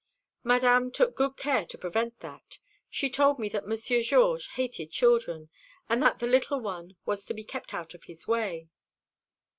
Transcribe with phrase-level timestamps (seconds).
[0.43, 2.57] "Madame took good care to prevent that.
[2.89, 5.49] She told me that Monsieur Georges hated children,
[5.87, 8.67] and that the little one was to be kept out of his way."